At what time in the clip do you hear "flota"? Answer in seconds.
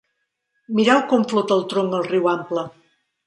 1.33-1.55